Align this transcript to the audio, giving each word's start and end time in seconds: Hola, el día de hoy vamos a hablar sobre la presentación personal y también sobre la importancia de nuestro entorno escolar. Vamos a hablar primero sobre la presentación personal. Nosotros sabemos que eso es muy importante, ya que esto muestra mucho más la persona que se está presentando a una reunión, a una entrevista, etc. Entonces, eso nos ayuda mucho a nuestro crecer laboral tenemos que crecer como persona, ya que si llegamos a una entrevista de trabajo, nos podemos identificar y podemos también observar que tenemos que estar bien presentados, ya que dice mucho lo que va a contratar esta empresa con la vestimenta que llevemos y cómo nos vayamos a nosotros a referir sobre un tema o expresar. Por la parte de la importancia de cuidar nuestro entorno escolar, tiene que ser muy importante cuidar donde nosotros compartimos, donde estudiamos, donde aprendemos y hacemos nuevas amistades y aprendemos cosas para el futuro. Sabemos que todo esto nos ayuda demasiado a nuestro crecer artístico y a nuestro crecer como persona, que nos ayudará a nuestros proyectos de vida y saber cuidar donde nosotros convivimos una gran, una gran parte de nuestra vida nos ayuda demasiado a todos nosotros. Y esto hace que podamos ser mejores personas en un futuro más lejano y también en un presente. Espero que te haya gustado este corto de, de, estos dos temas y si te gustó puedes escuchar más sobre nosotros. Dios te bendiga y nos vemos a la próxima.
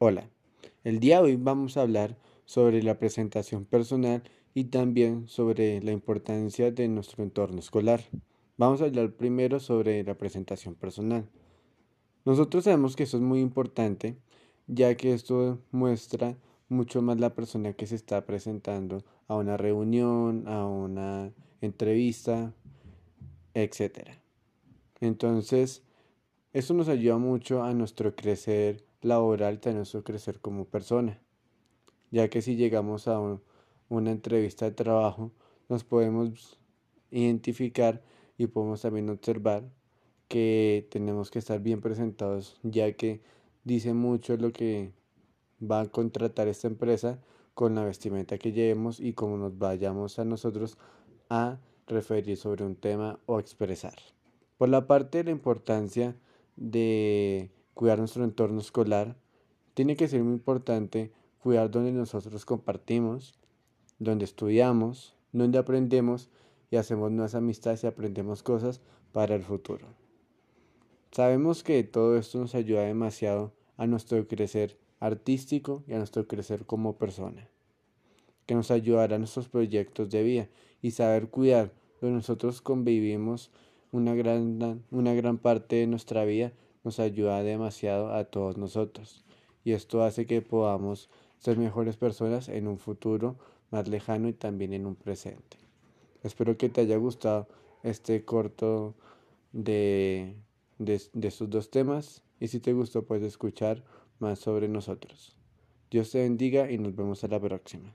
Hola, 0.00 0.28
el 0.82 0.98
día 0.98 1.18
de 1.18 1.22
hoy 1.22 1.36
vamos 1.36 1.76
a 1.76 1.82
hablar 1.82 2.18
sobre 2.46 2.82
la 2.82 2.98
presentación 2.98 3.64
personal 3.64 4.24
y 4.52 4.64
también 4.64 5.28
sobre 5.28 5.80
la 5.82 5.92
importancia 5.92 6.72
de 6.72 6.88
nuestro 6.88 7.22
entorno 7.22 7.60
escolar. 7.60 8.02
Vamos 8.56 8.82
a 8.82 8.86
hablar 8.86 9.12
primero 9.12 9.60
sobre 9.60 10.02
la 10.02 10.18
presentación 10.18 10.74
personal. 10.74 11.28
Nosotros 12.24 12.64
sabemos 12.64 12.96
que 12.96 13.04
eso 13.04 13.18
es 13.18 13.22
muy 13.22 13.38
importante, 13.38 14.16
ya 14.66 14.96
que 14.96 15.14
esto 15.14 15.60
muestra 15.70 16.36
mucho 16.68 17.00
más 17.00 17.20
la 17.20 17.32
persona 17.32 17.72
que 17.74 17.86
se 17.86 17.94
está 17.94 18.26
presentando 18.26 19.04
a 19.28 19.36
una 19.36 19.56
reunión, 19.56 20.48
a 20.48 20.66
una 20.66 21.32
entrevista, 21.60 22.52
etc. 23.54 24.08
Entonces, 25.00 25.84
eso 26.52 26.74
nos 26.74 26.88
ayuda 26.88 27.16
mucho 27.18 27.62
a 27.62 27.72
nuestro 27.74 28.16
crecer 28.16 28.84
laboral 29.04 29.60
tenemos 29.60 29.92
que 29.92 30.02
crecer 30.02 30.40
como 30.40 30.64
persona, 30.64 31.20
ya 32.10 32.28
que 32.28 32.42
si 32.42 32.56
llegamos 32.56 33.06
a 33.06 33.20
una 33.88 34.10
entrevista 34.10 34.64
de 34.64 34.72
trabajo, 34.72 35.30
nos 35.68 35.84
podemos 35.84 36.58
identificar 37.10 38.02
y 38.38 38.46
podemos 38.46 38.82
también 38.82 39.08
observar 39.10 39.70
que 40.28 40.88
tenemos 40.90 41.30
que 41.30 41.38
estar 41.38 41.60
bien 41.60 41.80
presentados, 41.80 42.58
ya 42.62 42.92
que 42.92 43.22
dice 43.62 43.94
mucho 43.94 44.36
lo 44.36 44.52
que 44.52 44.92
va 45.62 45.80
a 45.80 45.86
contratar 45.86 46.48
esta 46.48 46.66
empresa 46.66 47.20
con 47.54 47.74
la 47.74 47.84
vestimenta 47.84 48.38
que 48.38 48.52
llevemos 48.52 49.00
y 49.00 49.12
cómo 49.12 49.36
nos 49.36 49.58
vayamos 49.58 50.18
a 50.18 50.24
nosotros 50.24 50.76
a 51.28 51.58
referir 51.86 52.36
sobre 52.36 52.64
un 52.64 52.74
tema 52.74 53.20
o 53.26 53.38
expresar. 53.38 53.94
Por 54.56 54.70
la 54.70 54.86
parte 54.86 55.18
de 55.18 55.24
la 55.24 55.30
importancia 55.30 56.16
de 56.56 57.50
cuidar 57.74 57.98
nuestro 57.98 58.24
entorno 58.24 58.60
escolar, 58.60 59.16
tiene 59.74 59.96
que 59.96 60.08
ser 60.08 60.22
muy 60.22 60.34
importante 60.34 61.12
cuidar 61.40 61.70
donde 61.70 61.92
nosotros 61.92 62.44
compartimos, 62.44 63.34
donde 63.98 64.24
estudiamos, 64.24 65.14
donde 65.32 65.58
aprendemos 65.58 66.30
y 66.70 66.76
hacemos 66.76 67.10
nuevas 67.10 67.34
amistades 67.34 67.84
y 67.84 67.86
aprendemos 67.86 68.42
cosas 68.42 68.80
para 69.12 69.34
el 69.34 69.42
futuro. 69.42 69.86
Sabemos 71.10 71.62
que 71.62 71.84
todo 71.84 72.16
esto 72.16 72.38
nos 72.38 72.54
ayuda 72.54 72.82
demasiado 72.82 73.52
a 73.76 73.86
nuestro 73.86 74.26
crecer 74.26 74.78
artístico 75.00 75.84
y 75.86 75.92
a 75.92 75.98
nuestro 75.98 76.26
crecer 76.26 76.64
como 76.64 76.96
persona, 76.96 77.48
que 78.46 78.54
nos 78.54 78.70
ayudará 78.70 79.16
a 79.16 79.18
nuestros 79.18 79.48
proyectos 79.48 80.10
de 80.10 80.22
vida 80.22 80.48
y 80.80 80.92
saber 80.92 81.28
cuidar 81.28 81.72
donde 82.00 82.16
nosotros 82.16 82.60
convivimos 82.60 83.50
una 83.92 84.14
gran, 84.14 84.82
una 84.90 85.14
gran 85.14 85.38
parte 85.38 85.76
de 85.76 85.86
nuestra 85.86 86.24
vida 86.24 86.52
nos 86.84 87.00
ayuda 87.00 87.42
demasiado 87.42 88.14
a 88.14 88.24
todos 88.24 88.56
nosotros. 88.56 89.24
Y 89.64 89.72
esto 89.72 90.02
hace 90.04 90.26
que 90.26 90.42
podamos 90.42 91.08
ser 91.38 91.58
mejores 91.58 91.96
personas 91.96 92.48
en 92.48 92.68
un 92.68 92.78
futuro 92.78 93.36
más 93.70 93.88
lejano 93.88 94.28
y 94.28 94.34
también 94.34 94.72
en 94.72 94.86
un 94.86 94.94
presente. 94.94 95.56
Espero 96.22 96.56
que 96.56 96.68
te 96.68 96.82
haya 96.82 96.96
gustado 96.96 97.48
este 97.82 98.24
corto 98.24 98.94
de, 99.52 100.36
de, 100.78 100.94
estos 100.94 101.50
dos 101.50 101.70
temas 101.70 102.22
y 102.40 102.48
si 102.48 102.60
te 102.60 102.72
gustó 102.72 103.04
puedes 103.04 103.24
escuchar 103.24 103.82
más 104.18 104.38
sobre 104.38 104.68
nosotros. 104.68 105.36
Dios 105.90 106.10
te 106.10 106.20
bendiga 106.20 106.70
y 106.70 106.78
nos 106.78 106.94
vemos 106.94 107.24
a 107.24 107.28
la 107.28 107.40
próxima. 107.40 107.94